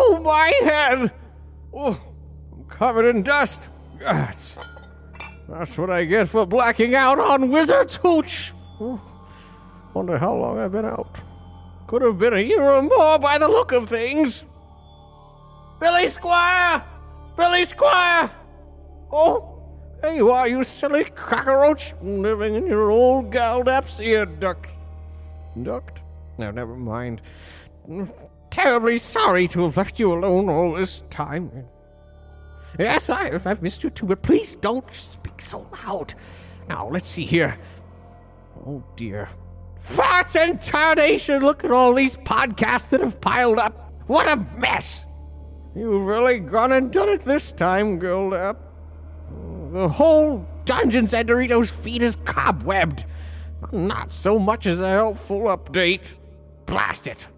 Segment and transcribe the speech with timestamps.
[0.00, 1.12] Oh, my head.
[1.72, 2.00] Oh,
[2.52, 3.60] I'm covered in dust.
[3.98, 4.56] That's,
[5.48, 8.52] that's what I get for blacking out on Wizard's Hooch.
[8.80, 9.00] Oh,
[9.94, 11.20] wonder how long I've been out.
[11.86, 14.44] Could have been a year or more by the look of things.
[15.80, 16.82] Billy Squire!
[17.36, 18.30] Billy Squire!
[19.12, 19.58] Oh,
[20.00, 24.66] there you are, you silly cockroach, living in your old Galdap's ear duct.
[25.62, 25.98] Duct?
[26.38, 27.20] No, never mind.
[28.50, 31.50] Terribly sorry to have left you alone all this time.
[32.78, 36.14] Yes, I, I've missed you too, but please don't speak so loud.
[36.68, 37.58] Now, let's see here.
[38.66, 39.28] Oh, dear.
[39.82, 41.42] Farts and tarnation!
[41.42, 43.92] Look at all these podcasts that have piled up.
[44.06, 45.06] What a mess!
[45.74, 48.56] You've really gone and done it this time, Goldap.
[48.56, 53.04] Uh, the whole Dungeons and Doritos feed is cobwebbed.
[53.72, 56.14] Not so much as a helpful update.
[56.66, 57.28] Blast it.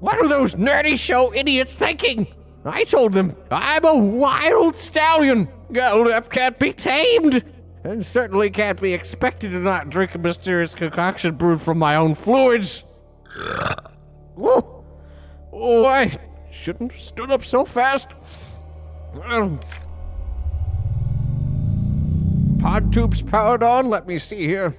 [0.00, 2.26] What are those nerdy show idiots thinking?
[2.64, 5.48] I told them I'm a wild stallion.
[5.72, 7.44] Goldap can't be tamed.
[7.84, 12.14] And certainly can't be expected to not drink a mysterious concoction brewed from my own
[12.14, 12.84] fluids.
[14.40, 14.84] Oh,
[15.52, 16.12] oh I
[16.52, 18.06] shouldn't have stood up so fast.
[19.24, 19.58] Um,
[22.60, 23.88] pod tubes powered on.
[23.88, 24.76] Let me see here.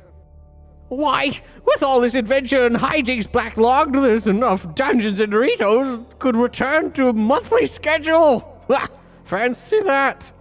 [0.90, 1.32] Why,
[1.66, 7.08] with all this adventure and hijinks backlogged, there's enough Dungeons and Doritos could return to
[7.10, 8.56] a monthly schedule.
[8.72, 8.88] Ah,
[9.24, 10.32] fancy that.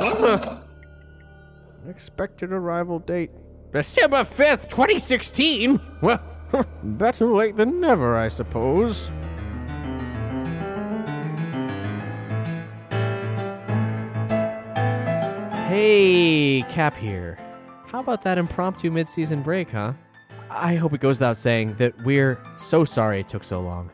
[0.00, 0.62] What the?
[1.88, 3.30] Expected arrival date
[3.72, 5.80] December 5th, 2016?
[6.02, 6.20] Well,
[6.82, 9.12] better late than never, I suppose.
[15.68, 17.38] Hey, Cap here.
[17.88, 19.92] How about that impromptu mid-season break, huh?
[20.48, 23.90] I hope it goes without saying that we're so sorry it took so long.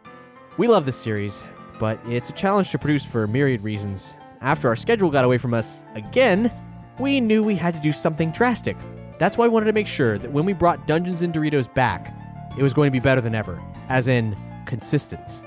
[0.56, 1.42] We love this series,
[1.80, 4.14] but it's a challenge to produce for myriad reasons.
[4.40, 6.54] After our schedule got away from us again,
[7.00, 8.76] we knew we had to do something drastic.
[9.18, 12.16] That's why I wanted to make sure that when we brought Dungeons and Doritos back,
[12.56, 15.40] it was going to be better than ever, as in consistent.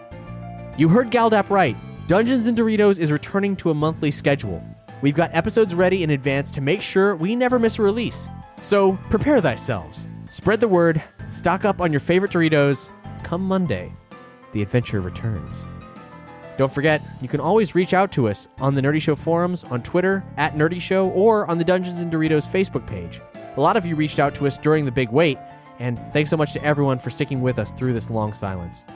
[0.77, 1.77] You heard Galdap right.
[2.09, 4.61] Dungeons and Doritos is returning to a monthly schedule.
[5.01, 8.27] We've got episodes ready in advance to make sure we never miss a release.
[8.61, 10.07] So prepare thyselves.
[10.29, 12.89] Spread the word, stock up on your favorite Doritos.
[13.23, 13.91] Come Monday,
[14.53, 15.67] the adventure returns.
[16.57, 19.83] Don't forget, you can always reach out to us on the Nerdy Show forums, on
[19.83, 23.21] Twitter, at Nerdy Show, or on the Dungeons and Doritos Facebook page.
[23.55, 25.37] A lot of you reached out to us during the big wait,
[25.77, 28.87] and thanks so much to everyone for sticking with us through this long silence.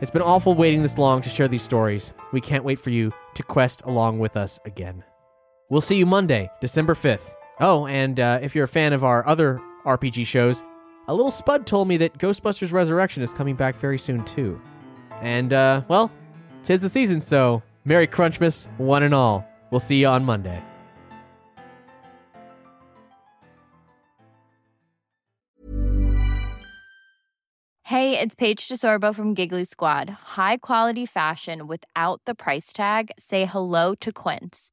[0.00, 2.12] It's been awful waiting this long to share these stories.
[2.32, 5.02] We can't wait for you to quest along with us again.
[5.70, 7.32] We'll see you Monday, December 5th.
[7.60, 10.64] Oh, and uh, if you're a fan of our other RPG shows,
[11.06, 14.60] a little Spud told me that Ghostbusters Resurrection is coming back very soon, too.
[15.20, 16.10] And, uh, well,
[16.64, 19.46] tis the season, so Merry Crunchmas, one and all.
[19.70, 20.60] We'll see you on Monday.
[27.84, 30.10] Hey, it's Paige DeSorbo from Giggly Squad.
[30.10, 33.12] High quality fashion without the price tag.
[33.18, 34.72] Say hello to Quince.